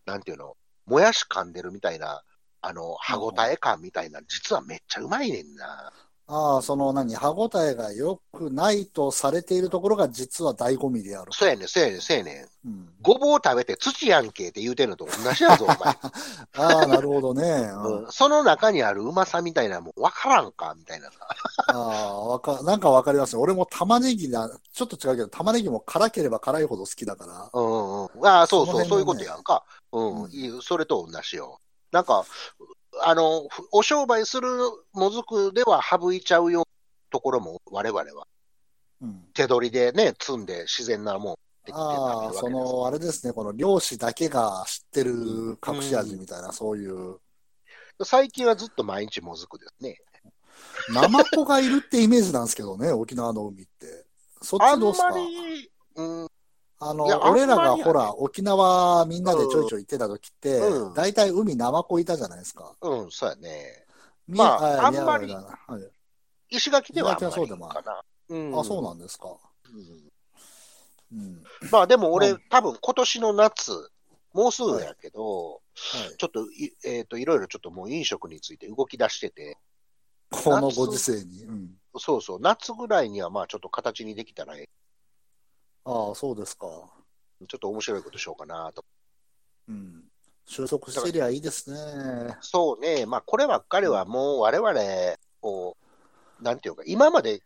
[0.06, 2.24] なんていうの、もやし噛んでるみたいな、
[2.62, 5.92] あの、歯応え感みたいな、実はめっちゃうまいねんな。
[6.32, 11.32] ああ、その何、歯応えが良くないとされているところが実は醍醐味である。
[11.34, 12.70] そうやねん、そうやねん、そうやねん。
[12.70, 15.78] うん、ごぼう食べて土やんけって言うてんのと同じやぞ、お前。
[16.58, 17.44] ああ、なるほどね。
[17.44, 17.48] う
[17.80, 21.18] んうん、その中にあるうまさみたいなもん分からんかみたいなさ。
[21.70, 23.42] ああ、わか、なんかわかりますね。
[23.42, 27.50] 俺も玉ねぎだ、ちょっと違うけど、玉ねぎも辛ければ辛いほど好きだから。
[27.52, 28.28] うんうんうん。
[28.28, 29.64] ああ、そうそう、ねそういうことやんか。
[29.92, 31.60] うん、うんそれと同じよ。
[31.92, 32.24] なんか、
[33.02, 34.50] あの、ふお商売する
[34.94, 36.66] もずくでは省いちゃうような
[37.12, 38.28] ところも我々は
[39.02, 39.26] うん。
[39.34, 41.36] 手取りでね、積んで自然なもん
[41.72, 47.18] ああ、その、あれですね、この漁師だけが知ってる隠し味みたいな、そういう、
[48.04, 49.98] 最近はずっと毎日もずくですね。
[50.94, 54.06] ナマコがいるってイメージなんですけどね、沖縄の海って。
[54.42, 55.10] そっあんちどうすか？
[55.12, 55.69] まり、うん、
[56.82, 62.74] あの俺らがほら、沖縄みんなでちょいちょい行ってた時ってうん、大体海ナマコいたじゃないですか。
[62.82, 63.84] うん、そうやね。
[64.28, 65.36] みまああんまり
[66.50, 68.02] 石垣ではあんそうでもかな。
[68.30, 69.36] うんあ、そうなんですか。
[71.72, 73.72] まあでも俺、うん多分今年の夏、
[74.34, 75.60] もうすぐやけど、は
[76.14, 76.18] い。
[76.18, 79.58] ちょっとい、えっ、と、いろいろちょっともう飲食について動き出してて、
[80.30, 81.44] このご時世に。
[81.44, 81.70] うん。
[81.98, 84.70] そうそう、夏ぐらいにはまあちょっと形にできたら、え
[85.90, 86.68] ああ、そうですか。
[86.68, 88.86] ちょっと面白いことしようかなと。
[89.68, 90.04] うん。
[90.46, 92.38] 収束してりゃいいですね。
[92.42, 94.74] そうね、まあこればっかりはもう我々、
[95.42, 95.78] こ
[96.40, 97.42] う、なんていうか、今まで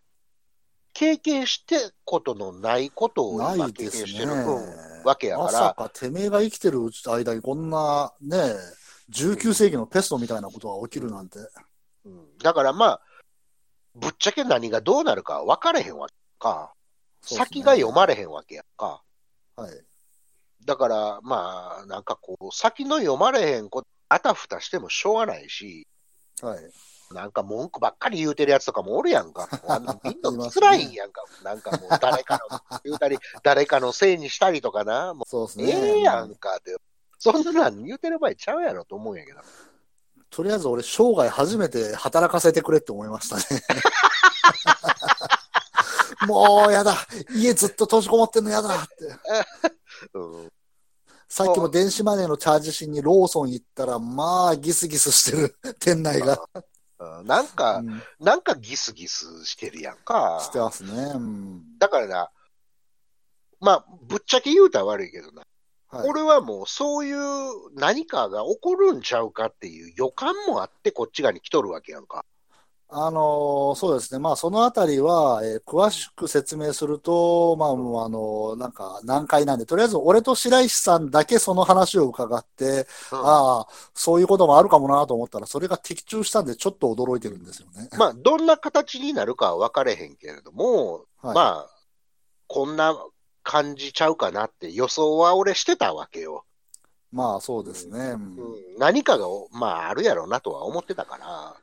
[0.93, 8.37] 経験してことのないことを今経験してる、うんわけやかまさら、かてめえが生きてる間にこんなね、
[9.11, 11.39] 19世紀のペストみたいなことが起きるなんて。
[12.05, 13.01] うんだからまあ、
[13.95, 16.73] ぶっちゃけ何がどうなるか分かれへんわけか。
[17.23, 19.01] 先が読まれへんわけやんか。
[19.55, 19.71] はい。
[20.65, 25.87] だから、まあ、なんかこう、先の読まれへんこと、あたふたしてもしょうがないし、
[26.41, 26.71] はい。
[27.13, 29.47] なんか文句ばっかり言うてるやつとかもおるやんか。
[29.67, 31.23] あんなみんな辛いんやんか。
[31.43, 35.13] なんかもう誰かの言うたり、誰かのせいにしたりとかな。
[35.13, 35.65] もうそうですね。
[35.69, 36.75] ええやんかって。
[37.19, 39.39] そんなん言うてる場合ちゃうやろと思うんやけど。
[40.29, 43.43] とりあえず俺、生涯初めて働かせてくれって思いましたね。
[46.27, 46.95] もうやだ。
[47.35, 48.93] 家ずっと閉じこもってんのやだって。
[50.13, 50.51] うん。
[51.27, 56.39] さっきも電子マネーのチャージしにローソン行ったら、まあ、ギスギスしてる、 店内が。
[56.55, 56.63] うん
[57.25, 60.39] なんか、うんなんかギスギスしてるやんか。
[60.41, 60.91] してますね。
[61.15, 61.77] うん。
[61.77, 62.31] だからな、
[63.59, 65.43] まあ、ぶっちゃけ言うたら悪いけどな。
[65.89, 72.25] はい、俺はもうそういう何かが起こるんちゃうかっていう予感もあってこっち側に来とるわけやんか。
[72.95, 74.19] あのーそうですね。
[74.19, 87.89] まあ、そのあたりは、えー詳しく説明すると、まあ、もう、あのーなんか、難解なんで、とりあえず、俺と白石さんだけその話を伺って、うんああ、そういうこともあるかもなと思ったら、それが的中したんで、ちょっと驚いてるんですよね。
[87.97, 91.69] まあ、どんな形になるかは分かれへんけれども、はい、まあ、
[92.47, 92.95] こんな
[93.41, 96.45] 感じちゃうかなって予想は俺してたわけよ。
[97.11, 97.99] まあ、そうですね。
[97.99, 101.55] うんうん、何かが、まあ、あるやろうなとは思ってたから。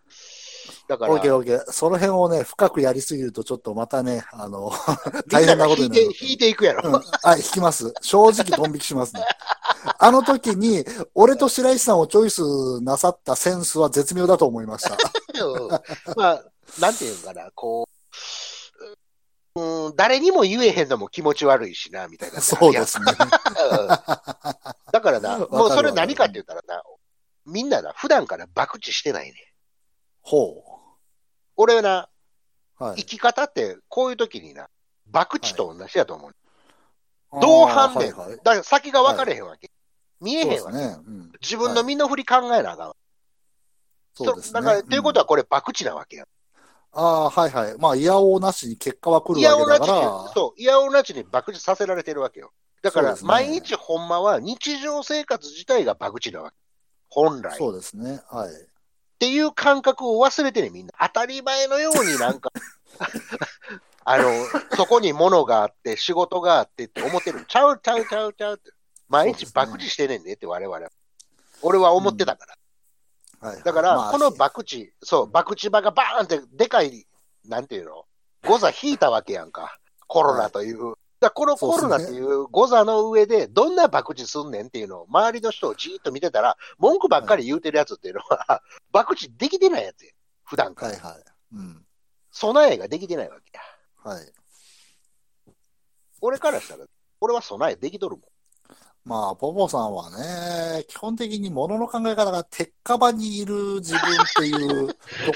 [0.91, 1.71] だから、オッケーオッケー。
[1.71, 4.73] その辺をね、深くやりすぎると、ちょっとまたね、あの、
[5.31, 6.89] 大変なことになる。、引いていくやろ。
[6.89, 7.95] うん、はい、引きます。
[8.01, 9.25] 正直、ドン引きしますね。
[9.99, 14.97] あの時に、俺と白石さんをチョイスなさったセンスは絶妙だと思いました。
[15.47, 15.69] うん
[16.17, 16.45] まあ、
[16.81, 17.87] なんていうんかな、こ
[19.55, 22.41] う、うん、誰にも言えへんのも気持ち悪いしな、みたいな。
[22.41, 23.05] そうですね。
[23.71, 23.89] うん
[24.93, 26.83] だからな、もうそれ何かって言ったらな、
[27.47, 29.35] みんなな、普段から博打してないね。
[30.23, 30.80] ほ
[31.57, 32.09] 俺な、
[32.81, 32.85] う。
[32.85, 33.05] はい生。
[33.05, 34.69] き方ってこういう時にな、
[35.13, 36.35] 博打と同じやと思う。
[37.41, 39.71] どう判断、あーはいはいだから先が分かれへんわけ。
[40.21, 40.79] 見えへんわけ。
[40.79, 40.97] ね。
[41.07, 42.97] うん自分の身の振り考えなあかんわ。
[44.15, 44.61] そうですね。
[44.61, 46.27] だから、っていうことは、はこれ博打なわけや。
[46.93, 47.79] ああ、はいはい。
[47.79, 52.53] まあ、いやおうなしに結果は来いるわけやおなちにだから、、そう、いやおなちに博打させられてるわけよ。
[52.83, 56.57] だから、毎日ほんまは日常生活自体が博打なわけ。
[57.09, 57.57] 本来。
[57.57, 58.21] そうですね。
[58.31, 58.51] はい。
[59.21, 60.95] っていう感覚を忘れてね、みんな。
[60.99, 62.51] 当たり前のようになんか、
[64.07, 64.25] あの、
[64.79, 67.45] そこに物があって、仕事があってって思ってる。
[67.45, 68.71] ちゃうちゃうちゃうちゃうって。
[69.11, 70.91] 毎日博打してねんねって我々は。
[71.61, 72.53] 俺は思ってたから。
[73.51, 73.63] はいはい。
[73.63, 77.07] だから、まあこの博打、そう、博打場がバーンってでかい、
[77.45, 78.07] なんていうの、
[78.47, 79.79] 誤差引いたわけやんか。
[80.07, 88.63] コロナというだこのコロナっていう誤差の上で、どんな博打すんねんっていうのを、周りの人をじーっと見てたら、文句ばっかり言うてるやつっていうのは、
[88.93, 90.13] 博打できてないやつや。
[90.45, 90.93] 普段から。
[90.93, 91.25] はいはい。
[91.55, 91.85] うん。
[92.33, 94.11] 備えができてないわけや。
[94.11, 94.33] はい。
[96.23, 96.87] 俺からしたら、
[97.21, 98.25] 俺は備えできとるもん。
[99.05, 104.05] まあ、ポポさんはね、基本的に物の考え方が鉄火場にいる自分っ
[104.37, 104.95] ていうと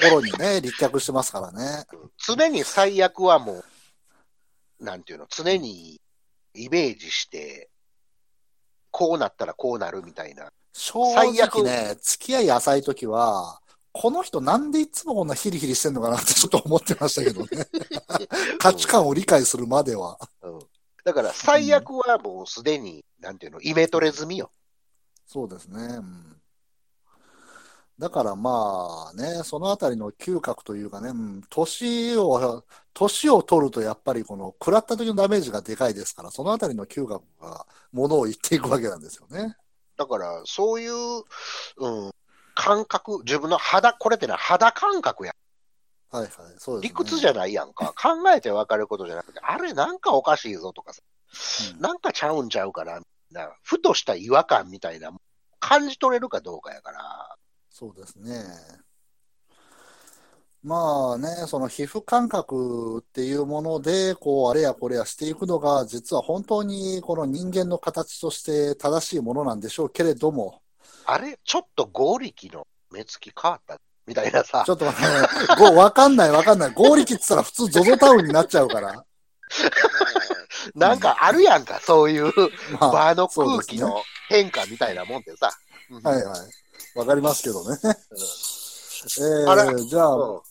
[0.09, 1.85] ころにね、 立脚してますからね。
[2.17, 3.65] 常に最悪はもう、
[4.79, 6.01] なんていうの、常に
[6.53, 7.69] イメージして、
[8.91, 10.51] こうなったらこうなるみたいな。
[10.73, 13.59] 正最悪直ね、付き合い浅い時は、
[13.91, 17.67] この人なんでいつもこんなヒリヒリしてんのかなってちょっと思ってましたけどね。
[18.59, 20.19] 価値観を理解するまでは。
[20.41, 20.59] うん。
[21.05, 24.51] だから最悪はもうすでに、なんていうの、イメトレ済みよ。
[25.25, 25.81] そうですね。
[25.81, 26.41] うん
[27.97, 39.55] だからまあね、そのあたりの嗅覚というかね、うん年を、年を取るとやっぱりこの食らった時のダメージがでかいですから、そのあたりの嗅覚がものを言っていくわけなんですよね。
[39.97, 42.11] だから、そういう、うん、
[42.53, 45.33] 感覚、自分の肌、これってのは肌感覚や。
[46.11, 46.79] はいはい、そうです、ね。
[46.81, 47.93] 理屈じゃないやんか。
[47.93, 51.01] 考えて分かることじゃなくて、あれなんかおかしいぞとかさ、
[51.75, 55.11] うんなんかちゃうんちゃうから、なふとした違和感みたいな、
[55.59, 57.35] 感じ取れるかどうかやから。
[57.77, 58.41] そうですね。
[60.63, 70.61] まあね、その皮膚感覚っていうもので、こう、あれやこれやしていくのが、実は本当にこの人間の形として正しいものなんでしょうけれども、
[71.05, 71.37] あれ？
[71.43, 74.73] ちょっと合力の目つき変わったみたいなさちょ。
[74.75, 75.27] っと待ってね、
[75.59, 76.71] ごわかんないわかんない。
[76.73, 79.03] 合力って言ったら普通 ZOZO タウンになっちゃうから。
[80.75, 82.31] なんかあるやんか、そういう
[82.79, 85.51] まあ、場の空気の変化みたいなもんでさ。
[85.91, 86.64] うんはいはい。
[86.95, 87.77] わかりますけどね。
[87.83, 90.41] うんえー、じゃあ、うん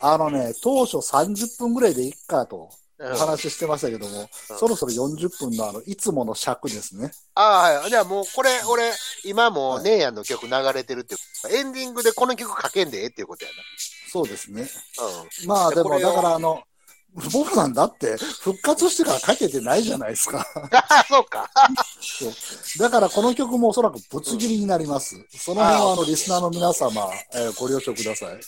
[0.00, 4.28] あのね、当初30分ぐらいでいっかとうんお話ししてましたけども、うん
[4.58, 7.10] そろそろ40分のあの、いつもの尺ですね。
[7.34, 7.90] ああ、はい。
[7.90, 8.92] じゃあもうこれ、俺、
[9.24, 13.50] 今もはいネイヤンの曲流れてるってことエンディングでこの曲かけんでええっていうことや
[14.10, 14.62] そうですね。
[14.62, 15.06] な。
[15.06, 15.48] うん。
[15.48, 16.62] まあでも、だからあの、
[17.32, 20.46] 僕なんだって、復活してからかけてないじゃないですか。
[20.72, 21.48] ああ、そうか。
[22.78, 25.16] だからこの曲もおそらくぶつ切りになります。
[25.38, 28.40] その辺はあの、リスナーの皆様、えーご了承ください。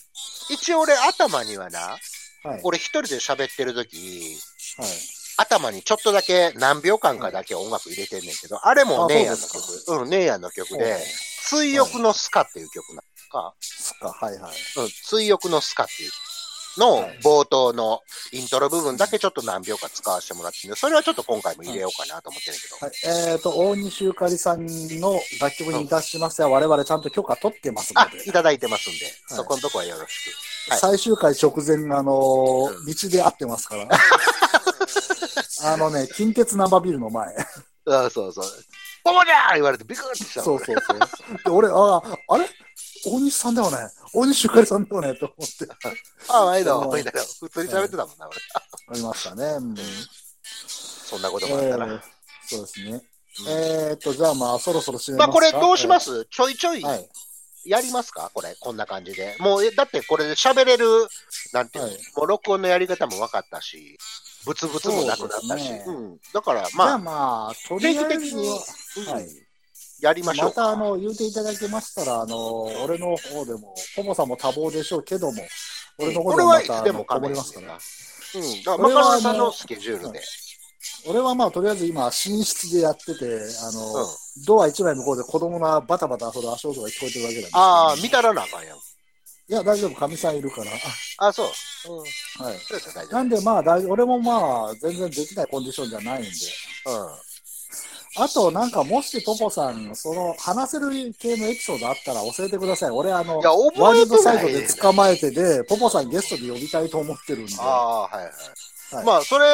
[0.51, 1.97] 一応俺頭にはな、
[2.43, 2.61] はい。
[2.65, 4.37] 俺一人で喋ってる時
[4.79, 4.89] はい。
[5.39, 10.01] 頭にちょっとだけ何秒間かだけ音楽入れてんねんけど、あれもあネイヤンの曲。
[10.03, 10.99] うん、ネイヤンの曲で、
[11.45, 12.99] 追憶のスカっていう曲なん
[13.31, 14.53] か、そっか、はいはい。
[14.77, 16.11] うん、追憶のスカっていう
[16.79, 18.01] のはい冒頭の
[18.33, 22.77] イントロ部分だけちょっと何秒か使わせてもらってそれはちょっと今回も入れようかなと思ってるけど。
[22.87, 30.31] はい、えっ、と、大西ゆかりさんの楽曲にいたしましては、我々ちゃんと許可取ってますのあ、で、いただいてますんで、はいそこのとこはよろし
[30.69, 30.71] く。
[30.71, 33.89] はい最終回直前、あのーうん道で会ってますから。
[35.73, 37.35] あのね、近鉄ナンバービルの前。
[37.89, 38.45] あそうそう。
[39.05, 40.99] ポモじゃー言われてビクッてしたそうそうそう。
[41.45, 42.49] で、俺、ああ、あれ？
[43.07, 43.77] 大西さんだよね。
[44.13, 45.15] 大西ゆかりさんだよね。
[45.15, 45.69] と思って、
[46.29, 47.23] あ、毎度、そうみたいな。
[47.41, 48.37] 普通に喋ってたもんな、俺。
[48.89, 49.45] ありましたね。
[49.45, 49.75] うん
[51.09, 51.87] そんなこともあったな。
[51.87, 52.01] えー
[52.49, 52.91] そうですね。
[52.91, 53.01] うん
[53.49, 55.51] えっ、と、じゃあまあ、そろそろ締めまあ、ますか。
[55.53, 56.27] これどうします？
[56.31, 57.09] ちょいちょいはい。
[57.65, 58.31] やりますか？
[58.33, 59.37] これ、こんな感じで。
[59.41, 60.87] もう、えだってこれで喋れる、
[61.53, 63.99] なんていうの、はいもう録音のやり方も分かったし、
[64.47, 65.43] ブツブツもなくなったし。
[65.43, 66.19] そうですねうん。
[66.33, 68.59] だから、じゃあまあ、まあ、とりあえず定期的には、
[68.97, 69.46] うんはい。
[70.01, 70.63] やりましょうか。
[70.63, 75.43] またあの言うていただけましたら、あの俺の方でも、ポモさんも多忙でしょうけども、
[75.99, 77.19] 俺の方でもまたあつでもか。
[77.19, 77.79] りますすからら。
[78.35, 78.63] うん。
[78.63, 80.21] だから、マカさののスケジュールで。
[81.09, 83.25] 俺はまあ、とりあえず今、寝室でやってて、
[83.63, 84.07] あの、うん
[84.45, 88.77] ドア一枚向こうで子供がバタバタ遊ぶ足音が聞こえてるわけなんですけどああ、見たらなあかんやん。
[88.77, 88.81] い
[89.49, 90.71] や、大丈夫、かみさんいるから。
[91.19, 91.47] あそう。
[91.89, 92.45] うん。
[92.45, 92.59] はい。
[93.11, 96.29] なんでまあ、大俺もまあ、全然できないコンディションじゃないんで。
[96.29, 96.33] うん。
[98.19, 102.91] あと、なんか、もしポポさん、その、話せる系のエピソードあったら教えてください。
[102.91, 107.53] 俺、あの、ワールドサイドで捕まえてで、ポポさんゲストで呼びたいと思ってるんで。
[107.59, 108.95] ああ、はいはい。
[108.97, 109.47] はいまあ、それ、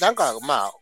[0.00, 0.72] なんか、まあ、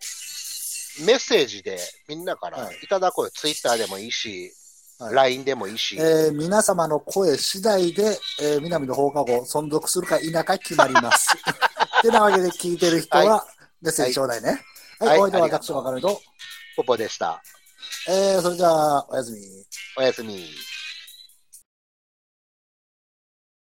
[1.00, 3.30] メッセージでみんなからはいいただこうよ。
[3.34, 4.52] ツイッターでもいいし、
[4.98, 5.96] はい LINE でもいいし。
[5.98, 11.34] えー皆様の声次第で、えー南の放課後、存続するか否か決まります。
[12.02, 13.44] てなわけで聞いてる人は、
[13.80, 14.64] メッセージちょうだいね。
[15.00, 16.20] はい、はいお相手は私、わかると。
[16.76, 17.42] ポポでした。
[18.08, 19.38] えー、それじゃあ、おやすみ。
[19.96, 20.46] おやすみ。